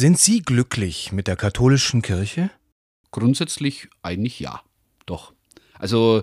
[0.00, 2.50] Sind Sie glücklich mit der katholischen Kirche?
[3.10, 4.62] Grundsätzlich eigentlich ja,
[5.04, 5.34] doch.
[5.80, 6.22] Also,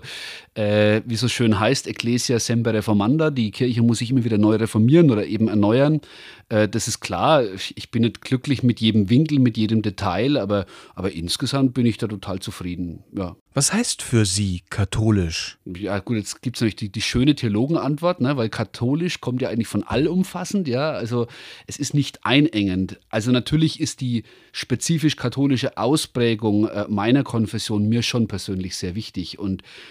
[0.54, 4.56] äh, wie so schön heißt, Ecclesia semper reformanda, die Kirche muss sich immer wieder neu
[4.56, 6.00] reformieren oder eben erneuern.
[6.48, 7.42] Äh, das ist klar,
[7.74, 11.98] ich bin nicht glücklich mit jedem Winkel, mit jedem Detail, aber, aber insgesamt bin ich
[11.98, 13.04] da total zufrieden.
[13.16, 13.36] Ja.
[13.54, 15.58] Was heißt für Sie katholisch?
[15.64, 19.48] Ja, gut, jetzt gibt es natürlich die, die schöne Theologenantwort, ne, weil katholisch kommt ja
[19.48, 20.92] eigentlich von allumfassend, ja.
[20.92, 21.26] Also
[21.66, 23.00] es ist nicht einengend.
[23.08, 24.22] Also natürlich ist die
[24.52, 29.40] spezifisch katholische Ausprägung äh, meiner Konfession mir schon persönlich sehr wichtig.
[29.40, 29.47] Und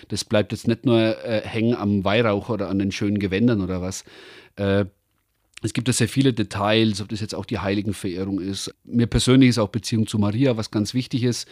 [0.09, 3.81] das bleibt jetzt nicht nur äh, hängen am Weihrauch oder an den schönen Gewändern oder
[3.81, 4.03] was.
[4.55, 4.85] Äh,
[5.63, 8.73] es gibt da sehr viele Details, ob das jetzt auch die Heiligenverehrung ist.
[8.84, 11.48] Mir persönlich ist auch Beziehung zu Maria was ganz wichtig ist.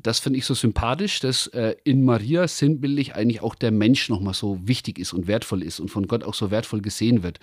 [0.00, 4.34] Das finde ich so sympathisch, dass äh, in Maria sinnbildlich eigentlich auch der Mensch nochmal
[4.34, 7.40] so wichtig ist und wertvoll ist und von Gott auch so wertvoll gesehen wird.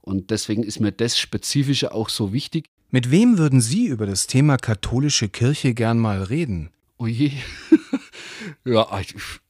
[0.00, 2.66] Und deswegen ist mir das Spezifische auch so wichtig.
[2.90, 6.70] Mit wem würden Sie über das Thema katholische Kirche gern mal reden?
[6.98, 7.32] Oh je.
[8.64, 8.86] ja,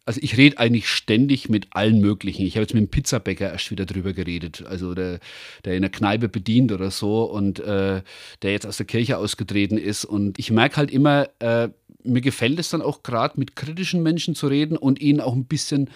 [0.05, 2.47] also ich rede eigentlich ständig mit allen möglichen.
[2.47, 5.21] Ich habe jetzt mit dem Pizzabäcker erst wieder drüber geredet, also der,
[5.65, 8.03] der in der Kneipe bedient oder so und äh,
[8.43, 10.05] der jetzt aus der Kirche ausgetreten ist.
[10.05, 11.69] Und ich merke halt immer, äh,
[12.05, 15.45] mir gefällt es dann auch gerade mit kritischen Menschen zu reden und ihnen auch ein
[15.45, 15.91] bisschen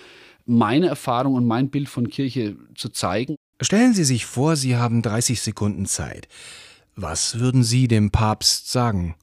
[0.44, 3.36] meine Erfahrung und mein Bild von Kirche zu zeigen.
[3.60, 6.28] Stellen Sie sich vor, Sie haben 30 Sekunden Zeit.
[6.96, 9.14] Was würden Sie dem Papst sagen?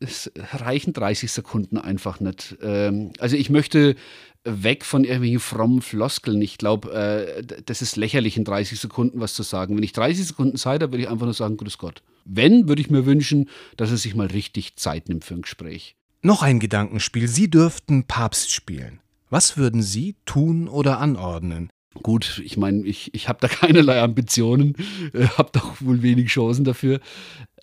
[0.00, 2.56] Es reichen 30 Sekunden einfach nicht.
[2.62, 3.96] Ähm, also ich möchte
[4.44, 6.40] weg von irgendwelchen frommen Floskeln.
[6.42, 9.76] Ich glaube, äh, das ist lächerlich, in 30 Sekunden was zu sagen.
[9.76, 12.02] Wenn ich 30 Sekunden Zeit habe, würde ich einfach nur sagen, Grüß Gott.
[12.24, 15.96] Wenn, würde ich mir wünschen, dass er sich mal richtig Zeit nimmt für ein Gespräch.
[16.22, 17.28] Noch ein Gedankenspiel.
[17.28, 19.00] Sie dürften Papst spielen.
[19.30, 21.70] Was würden Sie tun oder anordnen?
[22.02, 24.74] Gut, ich meine, ich, ich habe da keinerlei Ambitionen,
[25.12, 27.00] äh, habe doch wohl wenig Chancen dafür.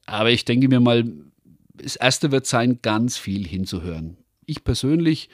[0.06, 1.06] Aber ich denke mir mal,
[1.78, 4.18] das Erste wird sein, ganz viel hinzuhören.
[4.46, 5.30] Ich persönlich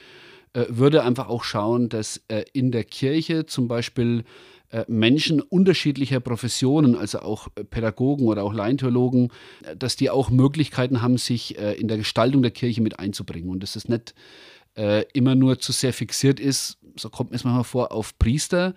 [0.53, 4.23] äh, würde einfach auch schauen, dass äh, in der Kirche zum Beispiel
[4.71, 9.29] äh, Menschen unterschiedlicher Professionen, also auch äh, Pädagogen oder auch Laientheologen,
[9.63, 13.61] äh, dass die auch Möglichkeiten haben, sich in der Gestaltung der Kirche mit einzubringen und
[13.61, 14.13] dass es nicht
[15.11, 18.73] immer nur zu sehr fixiert ist, so kommt mir es manchmal vor, auf Priester,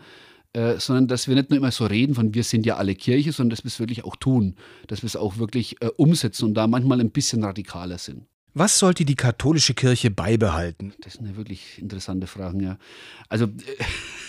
[0.55, 3.33] äh, sondern dass wir nicht nur immer so reden von wir sind ja alle Kirche,
[3.33, 4.55] sondern dass wir es wirklich auch tun,
[4.87, 8.27] dass wir es auch wirklich äh, umsetzen und da manchmal ein bisschen radikaler sind.
[8.55, 10.95] Was sollte die katholische Kirche beibehalten?
[11.01, 12.79] Das sind ja wirklich interessante Fragen, ja.
[13.29, 13.49] Also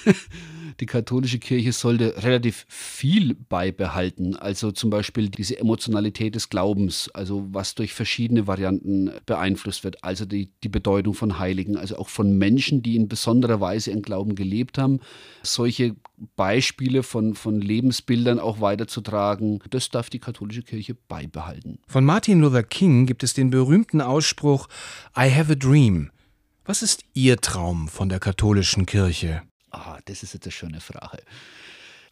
[0.79, 4.35] die katholische Kirche sollte relativ viel beibehalten.
[4.35, 10.03] Also zum Beispiel diese Emotionalität des Glaubens, also was durch verschiedene Varianten beeinflusst wird.
[10.03, 14.01] Also die, die Bedeutung von Heiligen, also auch von Menschen, die in besonderer Weise ihren
[14.01, 15.01] Glauben gelebt haben.
[15.43, 15.95] Solche
[16.35, 21.79] Beispiele von, von Lebensbildern auch weiterzutragen, das darf die katholische Kirche beibehalten.
[21.87, 24.69] Von Martin Luther King gibt es den berühmten Ausspruch
[25.17, 26.09] I have a dream.
[26.63, 29.41] Was ist Ihr Traum von der katholischen Kirche?
[29.71, 31.21] Ah, das ist jetzt eine schöne Frage.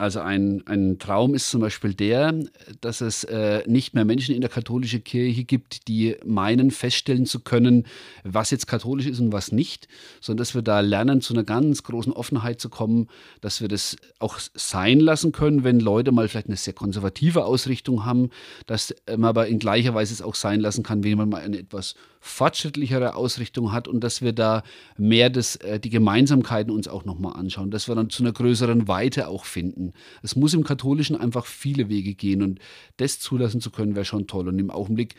[0.03, 2.37] Also ein, ein Traum ist zum Beispiel der,
[2.81, 7.39] dass es äh, nicht mehr Menschen in der katholischen Kirche gibt, die meinen, feststellen zu
[7.39, 7.85] können,
[8.25, 9.87] was jetzt katholisch ist und was nicht,
[10.19, 13.07] sondern dass wir da lernen, zu einer ganz großen Offenheit zu kommen,
[13.39, 18.03] dass wir das auch sein lassen können, wenn Leute mal vielleicht eine sehr konservative Ausrichtung
[18.03, 18.29] haben,
[18.65, 21.59] dass man aber in gleicher Weise es auch sein lassen kann, wenn man mal eine
[21.59, 24.63] etwas fortschrittlichere Ausrichtung hat und dass wir da
[24.97, 28.87] mehr das, äh, die Gemeinsamkeiten uns auch nochmal anschauen, dass wir dann zu einer größeren
[28.87, 29.91] Weite auch finden.
[30.21, 32.59] Es muss im Katholischen einfach viele Wege gehen und
[32.95, 34.47] das zulassen zu können, wäre schon toll.
[34.47, 35.15] Und im Augenblick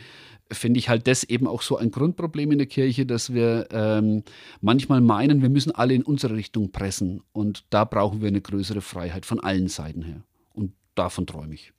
[0.50, 4.22] finde ich halt das eben auch so ein Grundproblem in der Kirche, dass wir ähm,
[4.62, 7.22] manchmal meinen, wir müssen alle in unsere Richtung pressen.
[7.34, 10.22] Und da brauchen wir eine größere Freiheit von allen Seiten her.
[10.54, 11.74] Und davon träume ich.